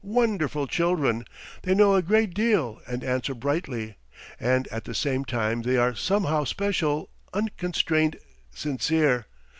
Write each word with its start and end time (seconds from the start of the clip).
Wonderful 0.19 0.65
children! 0.65 1.25
They 1.61 1.75
know 1.75 1.93
a 1.93 2.01
great 2.01 2.33
deal 2.33 2.79
and 2.87 3.03
answer 3.03 3.35
brightly, 3.35 3.97
and 4.39 4.67
at 4.69 4.85
the 4.85 4.95
same 4.95 5.25
time 5.25 5.61
they 5.61 5.77
are 5.77 5.93
somehow 5.93 6.45
special, 6.45 7.09
unconstrained, 7.35 8.17
sincere. 8.51 9.27